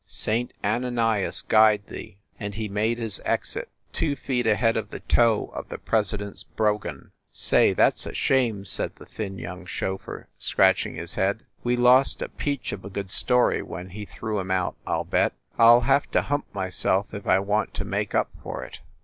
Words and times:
Saint 0.07 0.51
Ananias 0.63 1.43
guide 1.43 1.85
thee!" 1.85 2.17
And 2.39 2.55
he 2.55 2.67
made 2.67 2.97
his 2.97 3.21
exit 3.23 3.69
two 3.93 4.15
feet 4.15 4.47
ahead 4.47 4.75
of 4.75 4.89
the 4.89 5.01
toe 5.01 5.51
of 5.53 5.69
the 5.69 5.77
president 5.77 6.37
s 6.37 6.43
brogan. 6.43 7.11
"Say, 7.31 7.71
that 7.73 7.93
s 7.93 8.07
a 8.07 8.13
shame!" 8.15 8.65
said 8.65 8.95
the 8.95 9.05
thin 9.05 9.37
young 9.37 9.67
chauf 9.67 10.01
feur, 10.05 10.25
scratching 10.39 10.95
his 10.95 11.13
head. 11.13 11.45
"We 11.63 11.75
lost 11.75 12.23
a 12.23 12.29
peach 12.29 12.71
of 12.71 12.83
a 12.83 12.89
good 12.89 13.11
story 13.11 13.61
when 13.61 13.89
he 13.91 14.05
threw 14.05 14.39
him 14.39 14.49
out, 14.49 14.75
I 14.87 14.93
ll 14.95 15.03
bet! 15.03 15.33
I 15.59 15.69
ll 15.69 15.81
have 15.81 16.09
to 16.13 16.23
hump 16.23 16.47
myself 16.51 17.13
if 17.13 17.27
I 17.27 17.37
want 17.37 17.75
to 17.75 17.85
make 17.85 18.15
up 18.15 18.31
for 18.41 18.63
it. 18.63 18.79